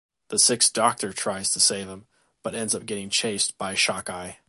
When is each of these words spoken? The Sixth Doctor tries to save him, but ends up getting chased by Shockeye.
The 0.29 0.39
Sixth 0.39 0.73
Doctor 0.73 1.13
tries 1.13 1.51
to 1.51 1.59
save 1.59 1.85
him, 1.87 2.07
but 2.41 2.55
ends 2.55 2.73
up 2.73 2.87
getting 2.87 3.11
chased 3.11 3.55
by 3.59 3.75
Shockeye. 3.75 4.37